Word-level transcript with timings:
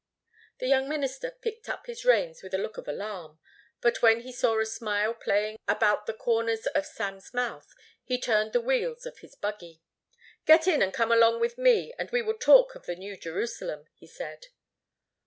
The 0.57 0.65
young 0.65 0.89
minister 0.89 1.29
picked 1.29 1.69
up 1.69 1.85
his 1.85 2.03
reins 2.03 2.41
with 2.41 2.55
a 2.55 2.57
look 2.57 2.79
of 2.79 2.87
alarm, 2.87 3.37
but 3.81 4.01
when 4.01 4.21
he 4.21 4.31
saw 4.31 4.59
a 4.59 4.65
smile 4.65 5.13
playing 5.13 5.59
about 5.67 6.07
the 6.07 6.13
corners 6.15 6.65
of 6.65 6.87
Sam's 6.87 7.35
mouth, 7.35 7.71
he 8.03 8.19
turned 8.19 8.51
the 8.53 8.61
wheels 8.61 9.05
of 9.05 9.19
his 9.19 9.35
buggy. 9.35 9.83
"Get 10.47 10.65
in 10.65 10.81
and 10.81 10.91
come 10.91 11.11
along 11.11 11.39
with 11.39 11.55
me 11.59 11.93
and 11.99 12.09
we 12.09 12.23
will 12.23 12.39
talk 12.39 12.73
of 12.73 12.87
the 12.87 12.95
New 12.95 13.15
Jerusalem," 13.15 13.89
he 13.93 14.07
said. 14.07 14.47